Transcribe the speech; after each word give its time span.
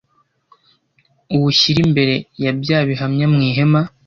uwushyire 1.35 1.79
imbere 1.87 2.13
ya 2.43 2.51
bya 2.59 2.79
bihamya 2.87 3.25
mu 3.33 3.39
ihema 3.49 3.81